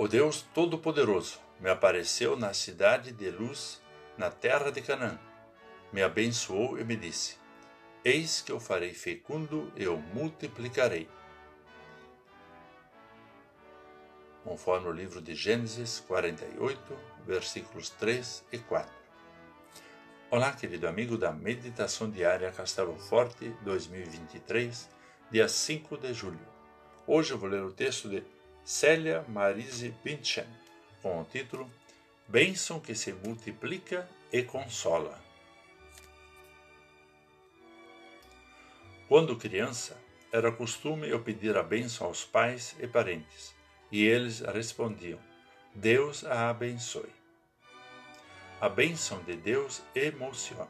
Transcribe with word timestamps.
O 0.00 0.06
Deus 0.06 0.42
Todo-Poderoso 0.54 1.40
me 1.58 1.68
apareceu 1.68 2.36
na 2.36 2.54
cidade 2.54 3.10
de 3.10 3.32
luz, 3.32 3.82
na 4.16 4.30
terra 4.30 4.70
de 4.70 4.80
Canaã. 4.80 5.18
Me 5.92 6.04
abençoou 6.04 6.78
e 6.78 6.84
me 6.84 6.94
disse: 6.94 7.36
Eis 8.04 8.40
que 8.40 8.52
eu 8.52 8.60
farei 8.60 8.94
fecundo 8.94 9.72
e 9.74 9.88
o 9.88 9.96
multiplicarei. 9.98 11.08
Conforme 14.44 14.86
o 14.86 14.92
livro 14.92 15.20
de 15.20 15.34
Gênesis 15.34 15.98
48, 16.06 16.80
versículos 17.26 17.90
3 17.90 18.44
e 18.52 18.58
4. 18.58 18.88
Olá, 20.30 20.52
querido 20.52 20.86
amigo 20.86 21.18
da 21.18 21.32
Meditação 21.32 22.08
Diária 22.08 22.52
Castelo 22.52 22.96
Forte 23.00 23.52
2023, 23.62 24.88
dia 25.28 25.48
5 25.48 25.98
de 25.98 26.14
julho. 26.14 26.46
Hoje 27.04 27.32
eu 27.32 27.38
vou 27.38 27.48
ler 27.48 27.64
o 27.64 27.72
texto 27.72 28.08
de 28.08 28.22
Célia 28.68 29.24
Marise 29.26 29.94
Binchen, 30.04 30.44
com 31.00 31.22
o 31.22 31.24
título 31.24 31.70
Bênção 32.28 32.78
que 32.78 32.94
se 32.94 33.14
multiplica 33.14 34.06
e 34.30 34.42
consola. 34.42 35.18
Quando 39.08 39.38
criança, 39.38 39.96
era 40.30 40.52
costume 40.52 41.08
eu 41.08 41.18
pedir 41.22 41.56
a 41.56 41.62
bênção 41.62 42.08
aos 42.08 42.26
pais 42.26 42.76
e 42.78 42.86
parentes, 42.86 43.54
e 43.90 44.04
eles 44.04 44.40
respondiam: 44.40 45.18
Deus 45.74 46.22
a 46.26 46.50
abençoe. 46.50 47.14
A 48.60 48.68
bênção 48.68 49.22
de 49.22 49.34
Deus 49.34 49.80
emociona. 49.94 50.68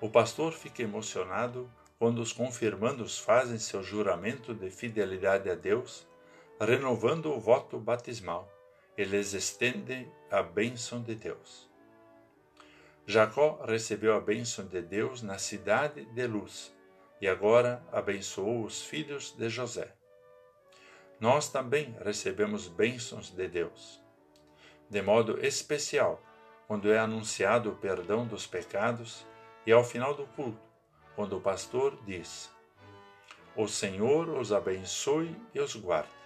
O 0.00 0.08
pastor 0.08 0.54
fica 0.54 0.82
emocionado 0.82 1.70
quando 1.98 2.22
os 2.22 2.32
confirmandos 2.32 3.18
fazem 3.18 3.58
seu 3.58 3.82
juramento 3.82 4.54
de 4.54 4.70
fidelidade 4.70 5.50
a 5.50 5.54
Deus 5.54 6.06
renovando 6.60 7.32
o 7.32 7.40
voto 7.40 7.78
batismal, 7.78 8.50
eles 8.96 9.34
estendem 9.34 10.10
a 10.30 10.42
bênção 10.42 11.02
de 11.02 11.14
Deus. 11.14 11.68
Jacó 13.06 13.62
recebeu 13.64 14.16
a 14.16 14.20
bênção 14.20 14.66
de 14.66 14.80
Deus 14.80 15.22
na 15.22 15.38
cidade 15.38 16.04
de 16.06 16.26
Luz 16.26 16.74
e 17.20 17.28
agora 17.28 17.84
abençoou 17.92 18.64
os 18.64 18.82
filhos 18.82 19.32
de 19.32 19.48
José. 19.48 19.94
Nós 21.20 21.48
também 21.48 21.94
recebemos 22.04 22.68
bênçãos 22.68 23.30
de 23.30 23.48
Deus. 23.48 24.02
De 24.88 25.00
modo 25.02 25.44
especial, 25.44 26.20
quando 26.66 26.90
é 26.90 26.98
anunciado 26.98 27.70
o 27.70 27.76
perdão 27.76 28.26
dos 28.26 28.46
pecados 28.46 29.26
e 29.64 29.72
ao 29.72 29.84
final 29.84 30.14
do 30.14 30.26
culto, 30.28 30.60
quando 31.14 31.36
o 31.36 31.40
pastor 31.40 31.98
diz: 32.04 32.50
O 33.54 33.68
Senhor 33.68 34.28
os 34.28 34.52
abençoe 34.52 35.34
e 35.54 35.60
os 35.60 35.76
guarde. 35.76 36.25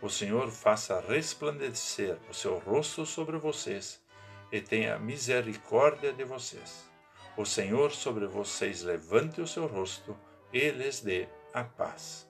O 0.00 0.08
Senhor 0.08 0.48
faça 0.52 1.00
resplandecer 1.00 2.16
o 2.30 2.34
seu 2.34 2.56
rosto 2.58 3.04
sobre 3.04 3.36
vocês 3.36 4.00
e 4.52 4.60
tenha 4.60 4.96
misericórdia 4.96 6.12
de 6.12 6.22
vocês. 6.22 6.88
O 7.36 7.44
Senhor 7.44 7.90
sobre 7.90 8.24
vocês 8.28 8.82
levante 8.82 9.40
o 9.40 9.46
seu 9.46 9.66
rosto 9.66 10.16
e 10.52 10.70
lhes 10.70 11.00
dê 11.00 11.26
a 11.52 11.64
paz. 11.64 12.28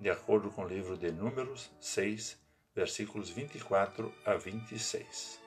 De 0.00 0.10
acordo 0.10 0.50
com 0.50 0.64
o 0.64 0.68
livro 0.68 0.96
de 0.96 1.12
Números 1.12 1.70
6, 1.78 2.36
versículos 2.74 3.30
24 3.30 4.12
a 4.24 4.34
26. 4.34 5.40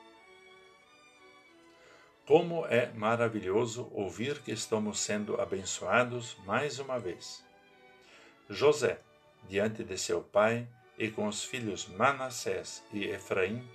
Como 2.26 2.66
é 2.68 2.90
maravilhoso 2.94 3.90
ouvir 3.92 4.40
que 4.40 4.54
estamos 4.54 4.98
sendo 4.98 5.42
abençoados 5.42 6.38
mais 6.46 6.80
uma 6.80 6.98
vez. 6.98 7.44
José, 8.50 9.02
diante 9.50 9.84
de 9.84 9.98
seu 9.98 10.22
pai, 10.22 10.66
e 10.98 11.10
com 11.10 11.28
os 11.28 11.44
filhos 11.44 11.88
Manassés 11.88 12.84
e 12.92 13.06
Efraim, 13.06 13.68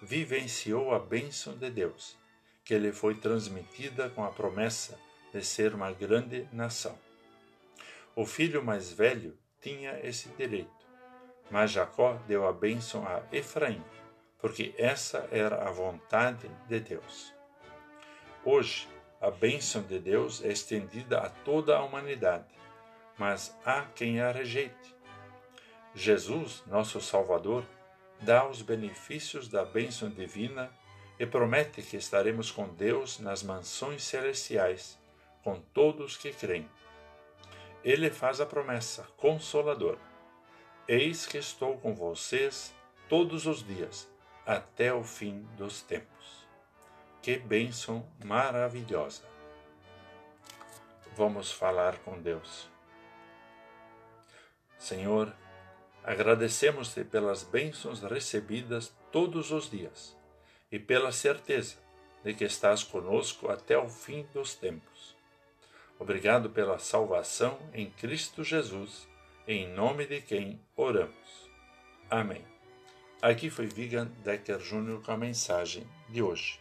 vivenciou 0.00 0.94
a 0.94 0.98
bênção 0.98 1.56
de 1.56 1.70
Deus, 1.70 2.16
que 2.64 2.78
lhe 2.78 2.92
foi 2.92 3.14
transmitida 3.14 4.10
com 4.10 4.24
a 4.24 4.30
promessa 4.30 4.98
de 5.32 5.44
ser 5.44 5.74
uma 5.74 5.92
grande 5.92 6.48
nação. 6.52 6.98
O 8.14 8.24
filho 8.26 8.62
mais 8.62 8.92
velho 8.92 9.36
tinha 9.60 9.98
esse 10.02 10.28
direito, 10.30 10.70
mas 11.50 11.70
Jacó 11.70 12.14
deu 12.26 12.46
a 12.46 12.52
bênção 12.52 13.06
a 13.06 13.22
Efraim, 13.32 13.82
porque 14.38 14.74
essa 14.76 15.28
era 15.32 15.66
a 15.66 15.70
vontade 15.70 16.48
de 16.68 16.80
Deus. 16.80 17.32
Hoje, 18.44 18.88
a 19.20 19.30
bênção 19.30 19.82
de 19.82 19.98
Deus 19.98 20.44
é 20.44 20.48
estendida 20.48 21.18
a 21.18 21.28
toda 21.28 21.76
a 21.76 21.82
humanidade, 21.82 22.46
mas 23.18 23.56
há 23.64 23.84
quem 23.94 24.20
a 24.20 24.30
rejeite 24.30 24.97
Jesus, 25.98 26.62
nosso 26.66 27.00
Salvador, 27.00 27.64
dá 28.20 28.48
os 28.48 28.62
benefícios 28.62 29.48
da 29.48 29.64
bênção 29.64 30.08
divina 30.08 30.70
e 31.18 31.26
promete 31.26 31.82
que 31.82 31.96
estaremos 31.96 32.52
com 32.52 32.68
Deus 32.68 33.18
nas 33.18 33.42
mansões 33.42 34.04
celestiais, 34.04 34.96
com 35.42 35.60
todos 35.60 36.16
que 36.16 36.32
creem. 36.32 36.70
Ele 37.82 38.10
faz 38.10 38.40
a 38.40 38.46
promessa 38.46 39.08
consoladora: 39.16 39.98
Eis 40.86 41.26
que 41.26 41.38
estou 41.38 41.76
com 41.78 41.94
vocês 41.94 42.72
todos 43.08 43.46
os 43.46 43.66
dias, 43.66 44.08
até 44.46 44.94
o 44.94 45.02
fim 45.02 45.40
dos 45.56 45.82
tempos. 45.82 46.46
Que 47.20 47.36
bênção 47.36 48.08
maravilhosa! 48.24 49.24
Vamos 51.16 51.50
falar 51.50 51.98
com 51.98 52.20
Deus. 52.20 52.70
Senhor, 54.78 55.34
Agradecemos-te 56.04 57.04
pelas 57.04 57.42
bênçãos 57.42 58.00
recebidas 58.02 58.94
todos 59.12 59.50
os 59.50 59.70
dias 59.70 60.16
e 60.70 60.78
pela 60.78 61.12
certeza 61.12 61.76
de 62.24 62.34
que 62.34 62.44
estás 62.44 62.82
conosco 62.82 63.48
até 63.48 63.76
o 63.78 63.88
fim 63.88 64.26
dos 64.32 64.54
tempos. 64.54 65.16
Obrigado 65.98 66.50
pela 66.50 66.78
salvação 66.78 67.58
em 67.74 67.90
Cristo 67.90 68.44
Jesus, 68.44 69.08
em 69.46 69.68
nome 69.68 70.06
de 70.06 70.20
quem 70.20 70.60
oramos. 70.76 71.50
Amém. 72.08 72.44
Aqui 73.20 73.50
foi 73.50 73.66
Vigan 73.66 74.06
Decker 74.22 74.58
Jr. 74.58 75.02
com 75.04 75.12
a 75.12 75.16
mensagem 75.16 75.84
de 76.08 76.22
hoje. 76.22 76.60